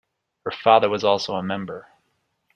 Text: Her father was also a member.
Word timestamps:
Her 0.45 0.49
father 0.51 0.89
was 0.89 1.03
also 1.03 1.35
a 1.35 1.43
member. 1.43 1.87